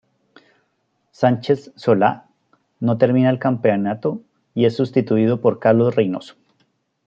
[1.11, 2.27] Sánchez Solá
[2.79, 4.23] no termina el campeonato
[4.55, 6.33] y es sustituido por Carlos Reinoso.